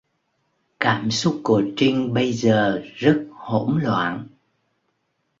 [0.79, 4.27] Cảm xúc của Trính bây giờ rất hỗn loạn